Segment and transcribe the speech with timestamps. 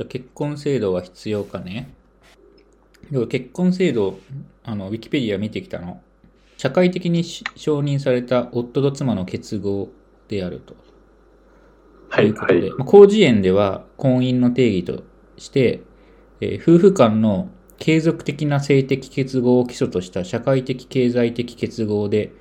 [0.00, 1.92] じゃあ結婚制度は必要かね。
[3.28, 4.18] 結婚制度、
[4.64, 6.00] あの、ウィキペディア見てきたの。
[6.56, 9.90] 社会的にし承認された夫と妻の結合
[10.28, 10.74] であると。
[12.08, 15.04] はいいうことで、はいまあ、広辞苑では婚姻の定義と
[15.36, 15.82] して、
[16.40, 22.32] えー夫婦間の継続的な性的結合を基礎とした社会的経済的結合で、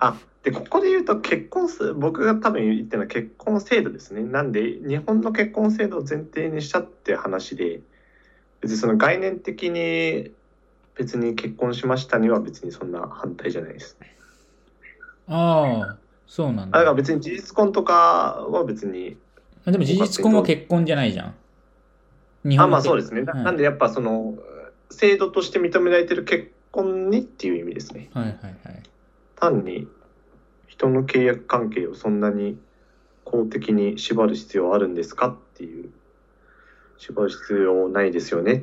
[0.00, 7.80] あでここで言うと結婚す僕が多分言ってるのは結婚制度ですねなんで日本の結婚制度を前提にしたって話で
[8.60, 10.30] 別にその概念的に
[10.96, 13.96] 別に結婚しましたには別にそんな反対じゃないです
[15.26, 16.78] ああ、そうなんだ。
[16.78, 19.16] あだから別に事実婚とかは別に
[19.64, 21.34] あでも事実婚は結婚じゃないじゃん。
[22.44, 24.34] 日あの結まあそうですね、なはいなんでやっぱその
[24.90, 28.82] 制度として認められてる結婚にっていう意味ですねはいはいはい。
[29.36, 29.88] 単に
[30.74, 32.58] 人の契約関係をそんなに
[33.22, 35.90] 公的に縛る必要あるんですかっていう
[36.98, 38.60] 縛る必要ないですよねっ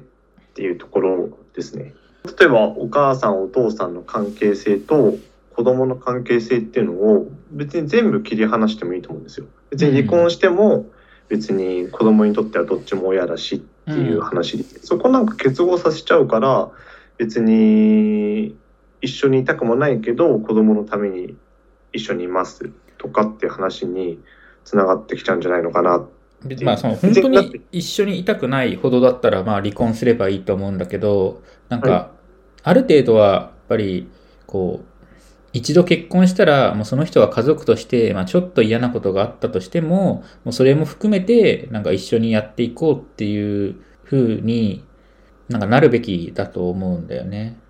[0.53, 1.93] ていうところですね。
[2.37, 5.17] 例えばお母さんお父さんの関係性と
[5.55, 9.45] 子供の関係性っていうのを別に全部切り離してもいいと思うんですよ。
[9.69, 10.87] 別に離婚しても
[11.29, 16.69] 別に子供にとってはどっちも親だしっていう話で、そこなんか結合させちゃうから
[17.17, 18.53] 別に
[18.99, 21.37] 一緒にいたくもないけど子供のために
[21.93, 24.19] 一緒にいますとかっていう話に
[24.63, 26.05] つながってきちゃうんじゃないのかな。
[26.43, 32.11] 別まあその本当に一緒にいたくないほどだったらまあ離婚すればいいと思うんだけどなんはか
[32.63, 34.09] ある程度はやっぱり
[34.47, 34.85] こう
[35.53, 43.75] 一度結婚したらもうその人は家族としてまあちょっと嫌なことがあったとしてももうそれも含めてなんか一緒にやっていこうっていう
[44.05, 44.83] 風に
[45.49, 47.60] なんかなるべきだと思うんだよね。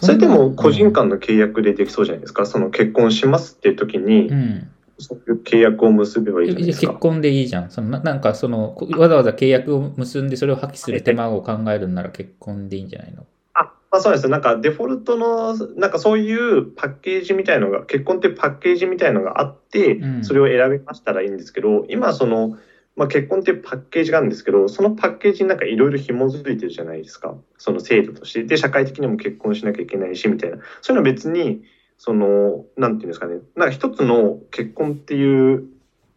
[0.00, 4.68] それでも個人間の契約でできそうじゃないですか、その結婚しますっていう時に、うん。
[5.00, 6.88] そういう契約を結べばいいじゃないですか。
[6.88, 7.70] 結婚でいいじゃん。
[7.70, 13.24] そのななんかその、こわざわざ契約を結んでそれを破棄する手間を考えるんなら結婚でいいんじゃないの？
[13.54, 20.24] あ、まあ、そうですなんかデフォルトのなんかそういうパッケージみたいのが結婚ってパッケージみたいのがあって、うん。
[20.24, 22.58] それを選びましたらいいんですけど今その、
[22.98, 27.34] まあ、結婚っていうパッケージがあるんですけどそのパッケージになんかいろいろ紐づいてるじゃないですか。
[27.56, 28.42] その制度として。
[28.44, 30.58] で社会的にも結婚しなきゃいけないしみたいな。
[30.82, 31.62] そういうのは別に
[31.96, 33.36] そのなんていうんですかね。
[33.56, 35.64] なんか一つの結婚っていう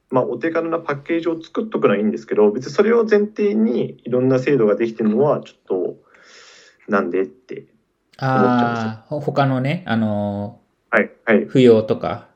[0.10, 5.96] まあ、お手軽なパッケージを作っとくのはいいんですけど別にそれを前提にいろんな制度ができてるのはちょっと
[6.90, 7.64] なんでって
[8.24, 10.60] ああ、ほ他のね、あの
[10.92, 11.38] はいはい。
[11.40, 12.28] ー、扶養とか。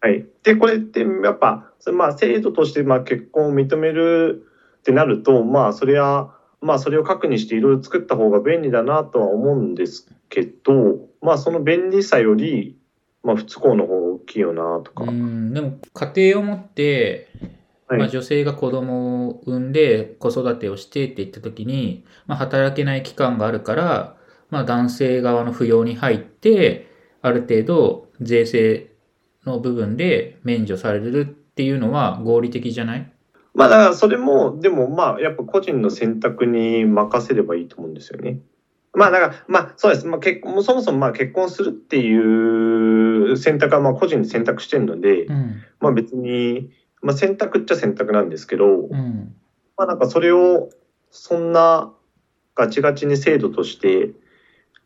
[0.00, 0.26] はい。
[0.42, 4.46] で、これってやっぱ、まあ制度としてまあ結婚を認める
[4.78, 12.78] ってなると、まあそれは、まあそれを核にしていろいろ作った方が便利だなとは思うんですけど、まあその便利さより、
[13.22, 15.04] まあ不都合の方が大きいよなとか。
[15.04, 17.28] うん、でも家庭を持って、
[17.90, 24.16] はいまあ、女性が子供を産んで子育てをしてって言った時に、まあ、働けない期間があるから、
[24.48, 26.88] まあ、男性側の扶養に入って
[27.20, 28.89] ある程度税制
[29.44, 33.12] の部分で免除されるっていうのは合理的じゃない？
[33.54, 38.38] まあだからそれも、でもまあやっぱ個人の選択に任せればいいと思うんですよね。
[38.92, 40.06] まあだから、まあそうです。
[40.06, 46.70] まあ結婚、そもそもまあ結婚するっていう選択はまあ個人で選択してるので、うんまあ別に、
[47.02, 49.34] まあ選択っちゃ選択なんですけど、うん
[49.76, 50.70] まあなんかそれを
[51.10, 51.92] そんな
[52.54, 54.10] ガチガチに制度として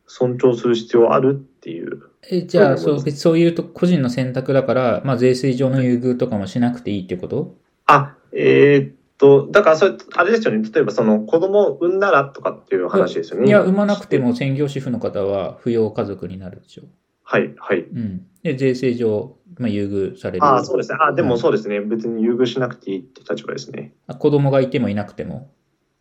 [0.07, 2.03] 尊重する必要あるっていう。
[2.29, 7.55] えじゃあそう別にそういうと個人の選択だから、まあ、税制上の優遇とかもしなくていいってこと？
[7.85, 10.67] あ、えーっと、だからそれ、あれですよね。
[10.73, 13.47] 例えばその子供を産んだらとかっていう話ですよね。
[13.47, 14.17] いや、産まなくて。
[14.19, 16.83] も専業主婦の方は扶養家族になるでしょ。
[17.23, 17.81] はい、はい。
[17.81, 18.25] うん。
[18.43, 20.45] で、税制上、まあ、優遇される。
[20.45, 20.97] あそうですね。
[20.99, 21.79] あ、でうんもそうですね。
[21.79, 23.93] 別に優遇しなくていいって立場ですね。
[24.07, 25.51] あ子供がいてもいなくても。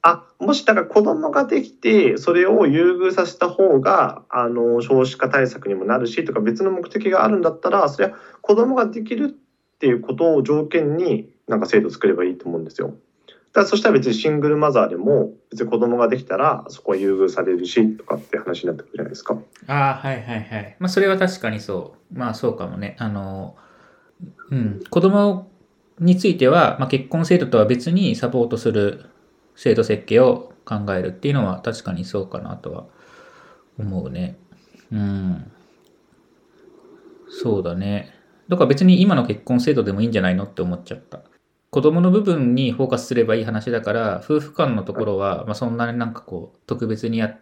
[0.06, 12.88] あ、もしだから子供ができて、それを優遇させた方が、あの、少子化対策にもなるしとか別の目的があるんだったら、それは子供ができるっていうことを条件になんか制度作ればいいと思うんですよ。
[12.88, 19.38] だからそしたら別にシングルマザーでも別に子供ができたらそこは優遇されるしとかって話になってくるじゃないですか。
[19.68, 20.76] ああ、はいはいはい。
[20.80, 22.18] まあ、それは確かにそう。
[22.18, 22.96] まあ、そうかもね。
[22.98, 23.56] あの、
[24.50, 24.80] うん。
[24.90, 25.50] 子供
[25.98, 29.06] については、まあ、結婚制度とは別にサポートする
[29.56, 32.86] 制度設計を考えるっていうのは確かにそうかなとは
[33.78, 34.38] 思うね。
[34.92, 35.52] うん。
[37.28, 38.14] そうだね。
[38.48, 41.22] だから別に今の結婚制度でもいいんじゃないのって思っちゃった。
[41.70, 47.38] 子供の部分にフォーカスすればいい話だから、夫婦間のところは、まあ、そんなになんかこう、特別にや、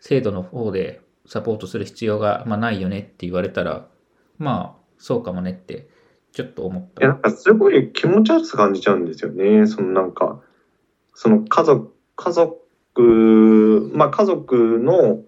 [0.00, 3.88] 制度の方でサポートする必要が、まあ、ないよねって言われたら、
[4.38, 5.88] まあ、そうかもねって、
[6.32, 7.16] ちょっと思っいや、なた。
[7.16, 9.66] んかすごい気持ち悪さ感じちゃうんですよね。
[9.66, 10.42] そのなんか、
[11.16, 15.20] その家族家族、まあ家族の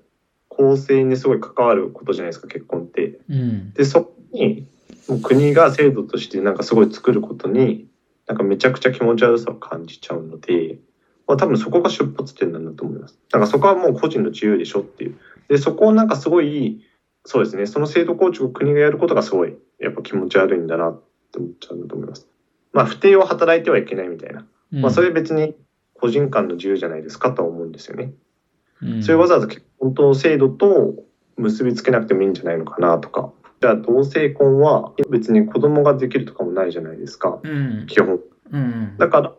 [0.48, 3.18] 構成にすごい関わることじゃないですか、結婚って。
[3.28, 3.72] うん。
[3.72, 4.66] で、そこに、
[5.08, 7.88] もう国が制度としてなんかすごい作ることに、
[8.26, 10.78] なんかめちゃくちゃ気持ち悪さを感じちゃうので、
[11.26, 13.18] まあ多分そこが出発点なんだと思います。
[13.30, 15.14] だからそこはもう個人の自由でしょっていう。
[15.48, 16.84] で、そこをなんかすごい、
[17.24, 21.02] そうですね、その制度構築を国がやることがすごい、やっぱ気持ち悪いんだなっ
[21.32, 22.26] て思っちゃうんだと思います。
[22.72, 24.46] まあ、不定を働いてはいけないみたいな。
[24.72, 25.54] うんまあ、それ別に
[26.00, 28.12] 個人間の自由じゃないですかとは思うんですよね。
[28.82, 30.94] うんそれわざわざ結婚と制度と
[31.36, 33.32] 結びつけなくてもいいんじゃないのかなとか。
[33.60, 37.40] じゃあ同性婚は別に子供ができるとかもないじゃないですか。
[37.42, 37.86] うん。
[37.88, 38.20] 基本。
[38.52, 38.96] うん。
[38.98, 39.34] だから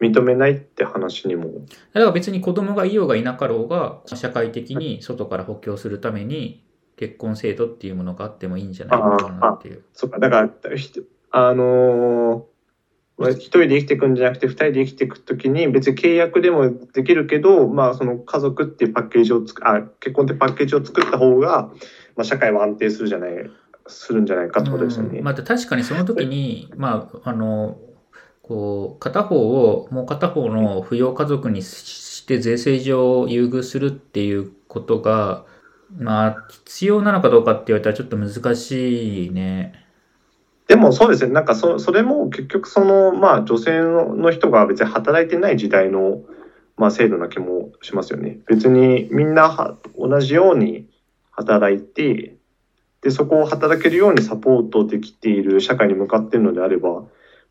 [0.00, 1.44] 認めないって話にも。
[1.92, 6.64] だから別に子供がいようがいなかろうが、社会的に外から補強するために、
[6.96, 9.84] 結婚制度っていうものがあってもいいんじゃないのかなっていう。
[9.92, 10.92] そっか、だから、ひ
[11.30, 12.57] あのー
[13.18, 21.70] まあ一人で生きていくんじゃなくて二人で生きていくときに別に契約でもできるけど、まあその家族っていうパッケージをつくあ結婚ってパッケージを作った方が、
[22.16, 23.50] まあ、社会は安定するじゃない
[23.88, 25.18] するんじゃないかってことですよね。
[25.18, 27.78] うんまあ、確かにその時に、まあ、あの、
[28.42, 35.44] こう、片方をもう片方の扶養家族にして税制上優遇するっていうことが、
[35.96, 39.87] まあ、必要なのかどうかって言われたらちょっと難しいね。
[40.68, 46.22] でもそうですね、なんかそそれも結局その、まあ、女性の人が別に働いてない時代の、
[46.76, 48.38] まあ、制度な気もしますよね。
[48.46, 50.86] 別にみんなは同じように
[51.32, 52.38] 働いて
[53.00, 57.04] で、そこを働けるようにサポートできている社会に向かっているのであれば、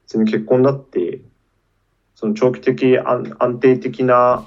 [0.03, 1.21] 別に結婚だって、
[2.15, 4.45] その長期的安安定的な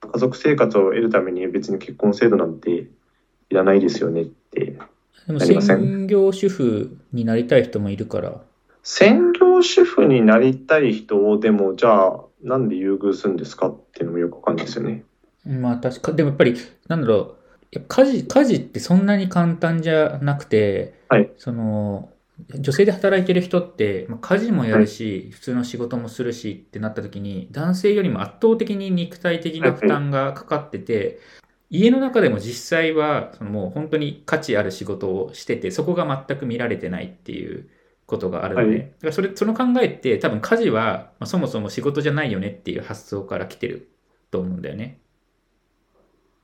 [0.00, 4.78] 家族生活を得るために別に結婚制度なんていらないですよねって
[5.26, 8.40] でも専業主婦になりたい人もいるから。
[8.82, 15.04] 専業主婦になりたい人をでもじゃあなんで優遇するんですかっていうのもよくわかんないですよね。
[15.44, 16.54] まあ確か、でもやっぱり、
[16.88, 17.36] なんだろ
[17.72, 22.10] う、家事、家事ってそんなに簡単じゃなくて、はいその、
[22.54, 31.18] 女性で働いてる人って、まあ、家事もやるし、普通の仕事もするしってなった時に、男性よりも圧倒的に肉体的な負担がかかってて、
[31.70, 37.68] 家の中でも実際は、そのもう本当に価値ある仕事をしてて、そこが全く見られてないっていう
[38.06, 43.90] ことがあるので、はいだからそれ、その考えって多分家事は、まあ、そもそも仕事じゃないよねっていう発想から来てる
[44.30, 45.00] と思うんだよね。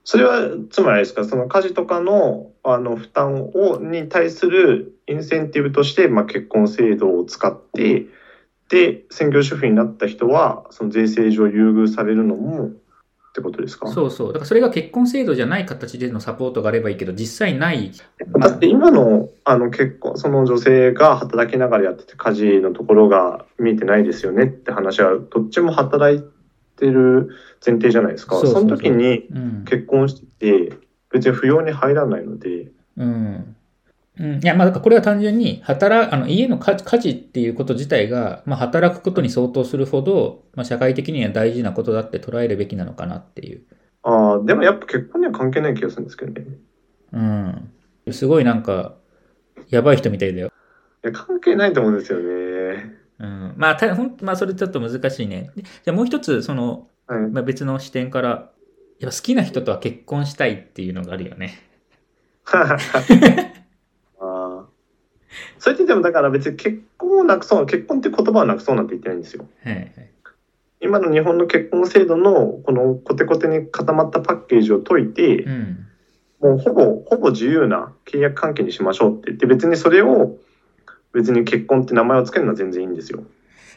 [0.05, 8.07] それはつまりですかその家事とかのあの負担をに対するインセンティブとして、まあ、結婚制度を使って
[8.69, 12.71] で専業主婦になった人はその税制上優遇されるのも
[13.32, 13.88] ってことですか？
[13.88, 14.29] そうそう。
[14.29, 17.90] だからそれが結婚制度じゃない形でのサポートがあればいいけど、実際ない。
[18.38, 26.23] だって今のあの結婚その女性が働きながらやってて家事のところが見えてないですよねって話はどっちも働い
[26.76, 27.31] てる
[27.64, 28.37] 前提じゃないですか。
[28.37, 29.64] その時にうん。
[29.64, 30.76] 結婚してて
[31.11, 32.69] 別に扶養に入らないので
[32.99, 33.56] うん。
[34.19, 43.62] うん、いや、まあ、だからこれは単純に、働、あの、家の家家事っていうこと自体が、まあ、働くことに相当するほど、まあ、社会的には大事なことだって捉えるべきなのかなっていう。
[44.05, 46.47] ああでもやっぱ結婚には関係ない気がするんですけどね。
[47.12, 47.73] うん。
[48.11, 48.97] すごいなんか、
[49.70, 50.53] やばい人みたいだよ。
[51.05, 52.94] いや関係ないと思うんですよね。
[53.19, 53.55] うん。
[53.56, 55.50] まあ、たほんまあ、それちょっと難しいね。
[55.56, 58.50] でじゃあもう一つ、その、はい、まあ、別の視点から、
[58.99, 61.55] やっぱ好きな人とは結婚したいっていうのがあるよね。
[65.58, 69.46] それってでもだから別に結婚をなくそう結婚って言葉をなくそうなんて言ってないんですよ。
[69.65, 69.93] はいはい。
[70.81, 75.86] 今の日本の結婚制度のこのコテコテに固まったパッケージを解いて、うん。
[76.41, 80.36] もうほぼほぼ自由な契約関係にしましょうって言って別にそれを
[81.12, 83.22] 別に結婚って名前をつけるのは全然いいんですよ。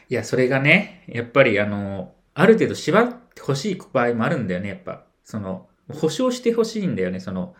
[0.08, 5.04] いや、それがね、やっぱりあの、ある程度縛ってほしい場合もあるんだよね、やっぱ。
[5.24, 7.54] その、保証してほしいんだよね、その、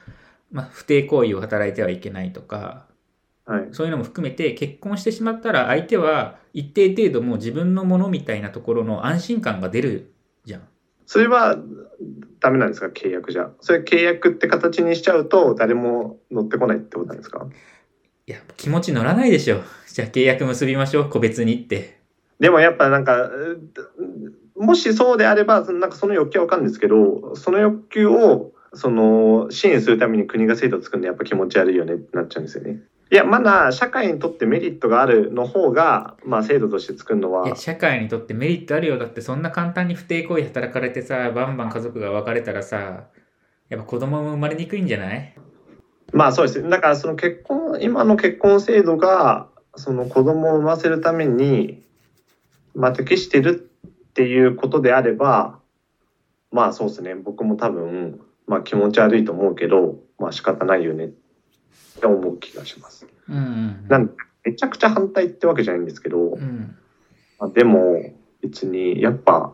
[0.51, 2.87] まあ、不貞行為を働いてはいけないとか、
[3.47, 3.69] はい。
[3.73, 10.13] そういうのも含めて結婚してしまったら相手は一定程度もう自分のものみたいなところの安心感が出る
[10.45, 10.63] じゃん。
[11.07, 11.57] それは
[12.41, 12.89] ダメなんですか？
[12.89, 13.51] 契約じゃ。
[13.61, 17.47] それ契約って形にしちゃうと誰も乗ってこないってことなんですか？
[18.27, 19.61] いや、気持ち乗らないでしょ。
[19.87, 22.01] じゃあ契約結びましょう、個別にって。
[22.41, 23.61] でもやっぱなんか、う
[24.57, 32.81] もしそうであれば、そのなんかその欲求はわかるんですけど、その欲求を、その、支援するために国が制度を作るのやっぱ気持ち悪いよねってなっちゃうんですよね。
[33.09, 38.99] いや、まだ社会にとってメリットがあるの方が、まあ制度として作るのはいや、、社会にとってメリットあるよ。
[38.99, 43.05] だってそんな簡単に不貞行為働かれてさ、バンバン家族が別れたらさ、
[43.69, 45.35] やっぱ子供も生まれにくいんじゃない？
[46.13, 46.69] まあそうですね。
[46.69, 51.83] だからその結婚、今の結婚制度が、その子供を産ませるために、
[52.75, 55.61] まあ適してるっていうことであれば、
[56.51, 57.15] まあそうですね。
[57.15, 61.26] 僕も多分、まあ気持ち悪いと思うけど、まあ仕方ないよねって
[62.03, 63.07] 思う気がします。
[63.29, 64.11] うんうんなん
[64.45, 66.77] めちゃくちゃ反対ってわけじゃないんですけど、うん
[67.41, 69.53] まあ、でも別にやっぱ、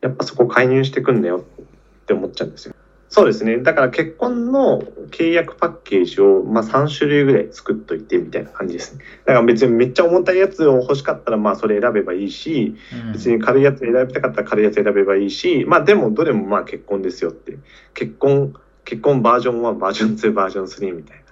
[0.00, 1.64] やっぱそこ介入してくんだよっ
[2.06, 2.74] て思っちゃうんですよ。
[3.10, 3.58] そうですね。
[3.58, 9.04] だから結婚の契約パッケージを、まあ、3種類ぐらい作っといてみたいな感じですね。
[9.24, 17.58] だから別にめっちゃ重たいやつを欲しかったらまあそれ選べばいいし、うん別に軽いやつ選びたかったら軽いやつ選べばいいし、まあでもどれもまあ結婚ですよって。
[17.94, 18.54] 結婚、
[18.88, 21.24] 結婚バージョン1、バージョン2、バージョン3みたいな。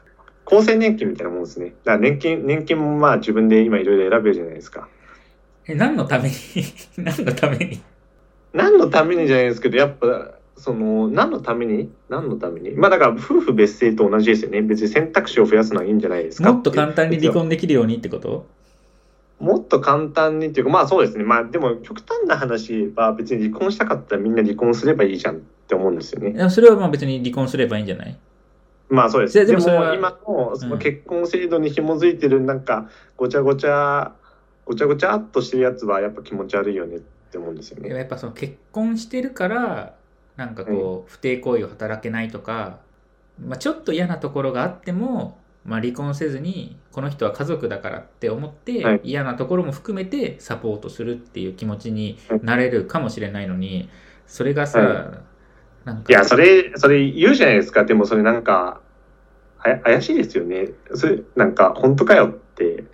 [0.44, 1.72] 厚生年金みたいなもんですね。
[1.84, 4.88] だから年金、年金もまあ自分で今いろいろ選べるじゃないですか。
[5.66, 6.34] え何のために？
[6.98, 7.80] 何のために？
[8.52, 11.90] 何のためにじゃないですけど、やっぱ、その、何のために？
[12.10, 12.72] 何のために？
[12.72, 14.60] まあだから夫婦別姓と同じですよね。
[14.60, 16.52] 別に選択肢を増やすのはいいんじゃないですか。
[16.52, 18.46] もっと簡単に離婚できるようにってこと？
[19.38, 21.24] もっと簡単にっていうか、まあそうですね。
[21.24, 25.38] まあでも極端な話は別に離婚したかったらみんな離婚すればいいじゃんっ
[25.68, 26.48] て思うんですよね。
[26.48, 28.18] それはまあ別に離婚すればいいんじゃない？
[28.88, 29.34] まあそうです。
[29.34, 29.62] ででも
[29.94, 34.14] 今のそのうん結婚制度に紐づいてるなんかごちゃごちゃ、
[34.64, 37.90] ごちゃごちゃっとしてるやつはやっぱ気持ち悪いよねって思うんですよね。
[37.90, 39.94] やっぱその結婚してるから
[40.36, 42.78] なんかこう不貞行為を働けないとか、
[43.44, 49.00] まあ、ちょっと嫌なところがあっても、まあ、離婚せずにこの人は家族だからって思って、はい。
[49.04, 53.88] 嫌なところも含めてサポートするっていう気持ちになれるかもしれないのに
[54.26, 55.20] それがさ、は
[55.84, 57.84] なんかいや、それ、それ言うじゃないですか。
[57.84, 58.80] でもそれなんか、
[59.58, 60.70] あや怪しいですよね。
[60.94, 62.84] それ、なんか、本当かよって。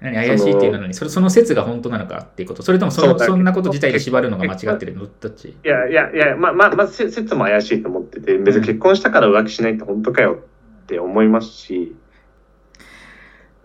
[0.00, 2.62] 何怪しいっていうのにそれその説が本当なのかっていうこと。
[2.62, 5.06] それともそのそんなこと自体で縛るのが間違ってるの？
[5.06, 5.48] どっち？
[5.48, 10.38] いやいやいや、まあまあ、まあ、せ説も怪しいと思ってて、別に結婚したから浮気しないって本当かよ
[10.82, 11.96] って思いますし、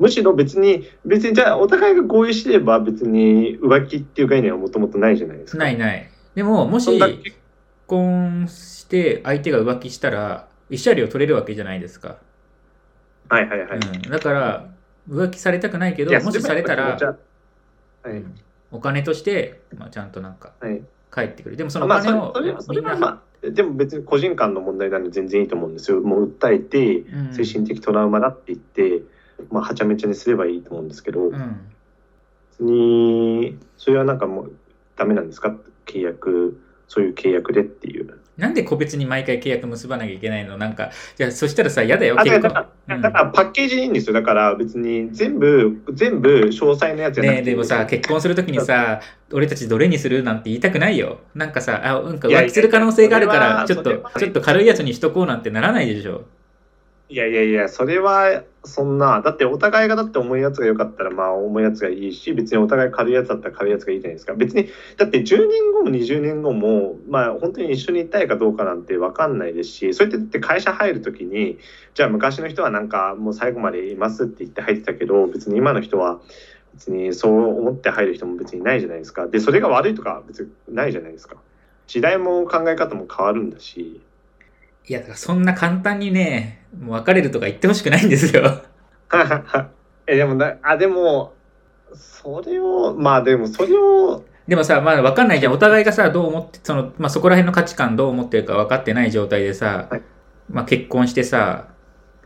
[0.01, 5.60] むしろ別に、別にじゃあお互いが合意してれば別に浮気っていう概念はもともとないじゃないですか。
[5.60, 7.38] ないないでももし結
[7.86, 12.17] 婚して相手が浮気したら慰謝料取れるわけじゃないですか、
[13.29, 13.77] はいはいはい。
[13.77, 14.70] うん、だから
[15.08, 17.15] 浮気されたくないけどもしされたらは
[18.01, 18.24] はい。
[18.72, 20.81] お金として、まあ、ちゃんとなんかはい。
[21.12, 26.01] 返ってくるでもそのお金をれそれはそれはまあ、でも別に個人間の問題なんで全然いいと思うんですよ。
[26.01, 29.03] もう訴えて、うん精神的トラウマだって言って、
[29.50, 31.72] まあ、はちゃめちゃにすればいいと思うんですけど、うん。
[32.52, 34.52] 別に、それはなんかもう
[34.98, 35.56] ダメなんですか
[35.86, 38.20] 契約、そういう契約でっていう。
[38.38, 40.58] なんで個別に毎回契約結ばなきゃいけないの？
[40.58, 44.14] なんかじゃあそしたらさ嫌だよあだ結から婚だからパッケージでいいんですよ。
[44.14, 51.20] だから別に全部、全部詳細なやつじゃなねえでもさ結婚するときにさ俺たちどれにするなんて言いたくないよ。
[51.36, 56.26] なんかさあなんか浮気する可能性があるからちょっとちょっと軽いやつにしとこうなんてならないでしょ
[57.12, 64.34] いやいやいや、それはそんな、だってお互いがだって重いやつが良かったら、まあ重いやつがいいし、別にお互い軽いやつだったら軽いやつがいいじゃないですか。
[64.34, 71.60] 別に、だって10年後も20年後も、まあ本当に一緒にいたいかどうかなんて分かんないですし、それってって会社入るときに、
[71.96, 76.22] じゃあ昔の人はなんかもう最後までいますって言って入ってたけど、別に今の人は、
[76.75, 79.27] 別にそう思って入る人も別にないじゃないですか。
[79.27, 81.36] で、それが悪いとか別にないじゃないですか。
[81.88, 84.00] 時代も考え方も変わるんだし。
[84.88, 88.62] いやだからそんな簡単にねもう別れるとか言ってほしくないんですよ。
[90.08, 91.34] えでもなあでも
[91.94, 95.54] それをまあでもそれをでもさまだ分かんないじゃん。
[95.54, 100.01] お互いがさどう思ってその、まあ、そこら辺の価値観どう思ってるか分かってない状態でさ、はい。
[100.50, 101.68] まあ、結婚してさ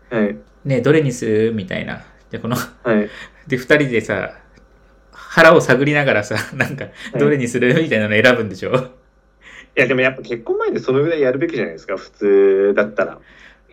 [0.10, 0.38] はい。
[0.64, 2.04] ねどれにするみたいな。
[2.32, 2.62] でこのは
[2.94, 3.10] い。
[3.48, 4.38] で2人でさ
[5.12, 6.92] 腹を探りながらさなんかい。
[7.18, 8.74] どれにするみたいなの選ぶんでしょ、
[9.78, 13.20] いやでもやっぱ結婚前でそのぐらいやるべきじゃないですか普通だったら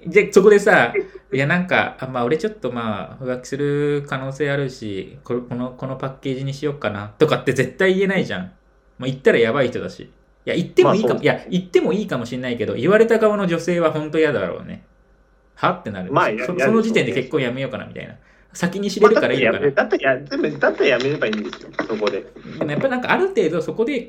[0.07, 0.93] でそこでさ
[1.33, 1.39] い。
[1.39, 8.45] やなんかあまあ俺ちょっとまあ浮気する可能性あるしこのこのパッケージにしようかなとかって絶対言えないじゃん。
[8.45, 8.51] も
[9.01, 10.03] う言ったらやばい人だし。
[10.45, 14.85] いや言ってもいいかも、まあいや言ってもいいかもしれないけど言われた側の女性は本当嫌だろうね。
[15.55, 18.17] はってなる、まあやそやその時点で結婚やめようかなみたいな。
[18.53, 22.27] 先に知れるからいいのかな、だったらやだったらやめればいいんですよそこで。
[22.59, 24.09] でもやっぱなんかある程度そこで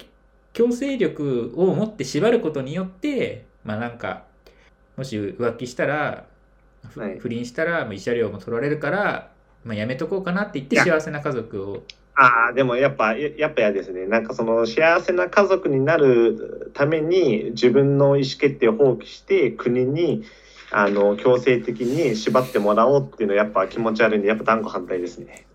[0.52, 4.24] 強制力を持って縛ることによってまあなんか
[4.98, 6.26] もし浮気したら、
[6.90, 7.20] ふはい。
[7.20, 9.32] 不倫したらまあ慰謝料も取られるから、
[9.64, 11.84] まあ、やめとこうかなって言って幸せな家族を。
[12.16, 14.06] ああでもやっぱややっぱ嫌ですね。
[14.06, 20.24] なんかその幸せな家族になるために自分の意思決定を放棄して国に
[20.72, 25.48] あの強制的に縛ってもらおうっていうのはやっぱ気持ち悪いんでやっぱ断固反対ですね。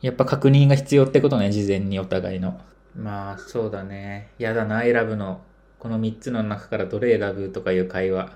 [0.00, 2.58] やっぱ確認が必要ってことね事前にお互いの。
[2.96, 4.30] まあそうだね。
[4.38, 5.42] 嫌だな選ぶの。
[5.78, 8.30] この3つの中からどれ選ぶとかいう会話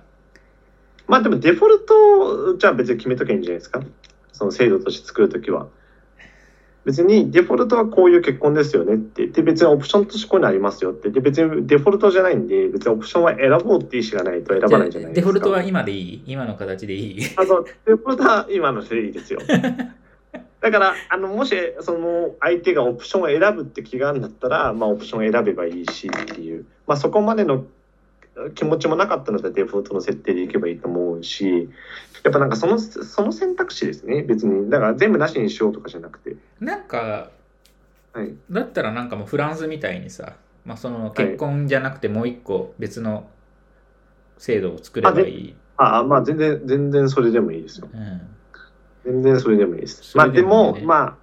[1.08, 3.82] まあでもデフォルトじゃあ別に決めとけばいいんじゃないですか
[4.32, 5.68] その制度として作るときは。
[6.84, 9.28] 別にデフォルトはこういう結婚ですよねって。
[9.28, 11.10] で、別にオプションとしてこういうのありますよって。
[11.10, 15.14] で、別にデフォルトじゃないんで、別にオプションは選ぼうって意思がないと選ばないじゃないですか。
[15.14, 16.22] デフォルトは今でいい？
[16.26, 17.22] 今の形でいい？
[17.36, 19.38] あの、デフォルトは今のでいいですよ。
[20.60, 26.66] だから、あの、もし、その、相手がオプションを選ぶって気があるんだったら、まあ、オプションを選べばいいしっていう。
[26.88, 27.64] まあ、そこまでの
[28.54, 31.68] 気持ちもなかったので、デフォルトの設定でいけばいいと思うし、
[32.24, 34.22] やっぱなんかその、その選択肢ですね。
[34.22, 34.70] 別に。
[34.70, 36.36] だから全部なしにしようとかじゃなくて。
[36.60, 37.30] なんか
[38.12, 38.34] はい。
[38.50, 43.28] だったらなんかもうフランスみたいにさ、まあ、その結婚じゃなくてもう一個別の
[44.38, 45.56] 制度を作ればいい。
[45.76, 47.88] ああ、まあ、全然、全然それでもいいですよ。
[47.92, 48.20] うん
[49.04, 50.02] 全然それでもいいです。
[50.04, 51.18] そまあでも、ま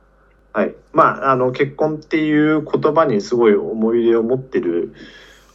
[0.54, 0.76] あ、はい。
[0.92, 4.94] まあ、あの、結婚っていう言葉にすごい思い入れを持ってる、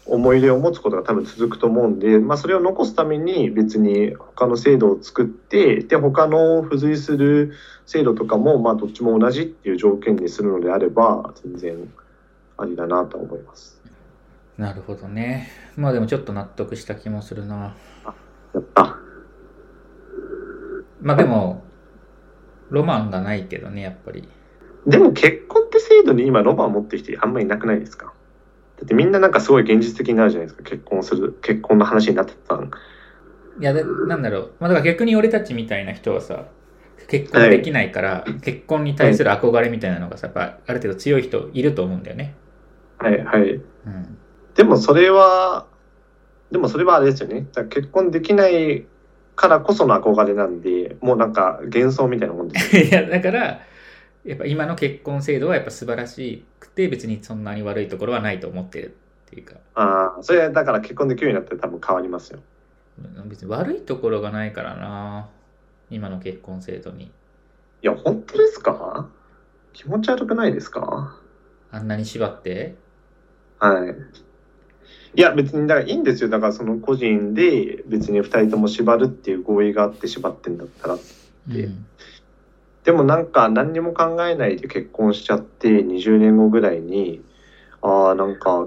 [0.06, 7.52] 思い入れを持つことが多分続くと思うんで、まあそれを残すために別に他の制度を作って、で、他の付随する
[7.86, 11.92] 制度とかも、まあどっちも同じっていう条件にするのであれば、全然
[12.58, 13.80] ありだなと思います。
[14.58, 15.48] なるほどね。
[15.76, 17.74] まあでもちょっと納得した気もするな。
[18.52, 18.98] やった。
[21.00, 21.64] まあでも、
[22.70, 24.28] ロマンがないけどね、やっぱり。
[24.86, 28.12] でも結婚って制度に今ロマン持ってる人あんまりいなくないですか？
[28.84, 30.62] だってみんななんかすごい現実的になるじゃないですか。
[30.62, 32.70] 結婚する、結婚の話になってたん
[33.58, 34.52] いや、だなんだろう。
[34.60, 36.44] まあだから逆に俺たちみたいな人はさ、
[37.08, 42.34] 結婚できないから、結婚に対する憧れみたいなのがさ、やっぱある程度強い人いると思うんだよね。
[42.98, 43.52] はいはい。
[43.52, 44.18] うん。
[44.54, 45.66] でもそれは、
[46.50, 47.46] でもそれはあれですよね。
[47.70, 48.86] 結婚できない
[49.34, 52.82] からこその憧れなんで、もうなんか幻想みたいなもんですよ。
[52.84, 53.60] いや、だから、
[54.24, 62.40] やっぱ今の結婚制度はやっぱ素晴らしくて、別にそんなに悪いところはないと思ってるっていうか、ああ、それはだから結婚できるようになって多分変わりますよ。
[63.26, 65.28] 別に悪いところがないからな、
[65.90, 67.04] 今の結婚制度に。
[67.04, 67.10] い
[67.82, 69.08] や、本当ですか？
[69.72, 71.18] 気持ち悪くないですか？
[71.70, 72.76] あんなに縛って？
[73.58, 73.94] はい。
[75.16, 76.28] いや、別に、だからいいんですよ。
[76.30, 80.94] だからその個人で別に二人とも縛るっていう合意があって縛ってんだったら。
[80.94, 81.86] うん。
[82.84, 87.22] でもなんか何にも考えないで結婚しちゃって20年後ぐらいに、
[87.80, 88.66] ああ、なんか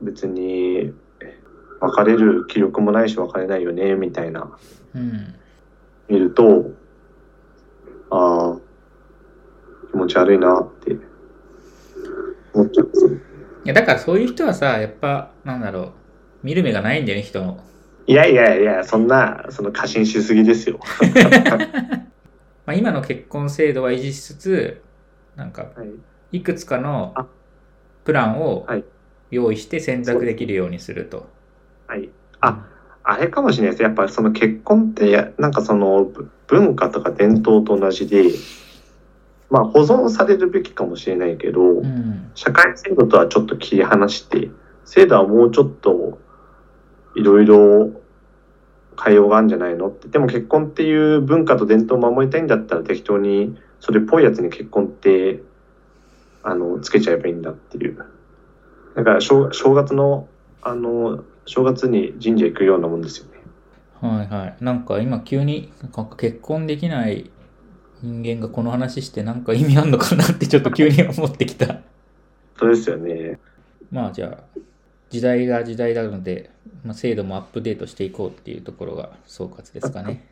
[0.00, 0.92] 別に
[1.80, 4.50] 別れる気力もないし別れないよね、みたいな
[4.94, 5.34] うん。
[6.08, 6.70] 見ると、
[8.10, 8.58] ああ、
[9.90, 10.96] 気持ち悪いなって
[12.54, 13.10] 思っちゃうんですよ。
[13.12, 15.92] いや、だからそういう人はさ、やっぱ、なんだろう、
[16.42, 17.62] 見る目がないんだよね、人の。
[18.06, 20.80] いやいやいや、そんな、その過信しすぎですよ。
[22.70, 24.82] まあ、今の結婚制度は維持しつつ、
[25.34, 25.84] なんか、は
[26.32, 27.26] い、いくつかのあ
[28.04, 28.84] プランをはい
[29.32, 31.28] 用意して選択できるようにすると。
[31.88, 32.08] はい。
[32.40, 32.68] あ、
[33.02, 33.82] あれかもしれないです。
[33.82, 38.22] やっぱりその結婚って、なんかそのぶ文化とか伝統と同じで、
[39.50, 42.30] まあ保存されるべきかもしれないけど、うん。
[42.36, 44.48] 社会制度とはちょっと切り離して、
[44.84, 46.20] 制度はもうちょっと
[47.16, 47.99] いろいろ
[49.02, 49.88] 変えようがあるんじゃないの？
[49.88, 50.08] って。
[50.08, 55.42] でも結婚っていう文化と伝統を守りたいんだったら適当にそれっぽいやつに結婚って
[56.42, 57.96] あのつけちゃえばいいんだっていう。
[58.96, 60.28] だから正正月の
[60.62, 63.40] あの正月に神社行くようなもんですよね。
[64.00, 64.56] はいはい。
[64.60, 67.30] なんか今急になんか結婚できない
[68.02, 71.80] 人間がこの話してなんか意味あんのかなってちょっと急に思ってきた。
[72.58, 73.38] そうですよね。
[73.90, 74.60] まあじゃあ、
[75.10, 76.50] 時代が時代なので、
[76.84, 80.24] まあ、制度もアップデートしていこうっていうところが総括ですかね。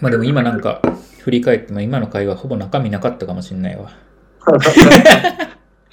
[0.00, 0.82] まあでも今なんか
[1.20, 3.90] 振り返っても今の会話ほぼ中身なかったかもしれないわ。